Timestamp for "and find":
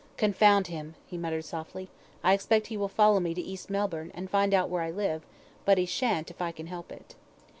4.15-4.51